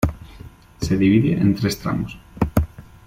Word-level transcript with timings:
Se 0.81 0.97
divide 0.97 1.33
en 1.39 1.53
tres 1.53 1.77
tramos. 1.77 2.17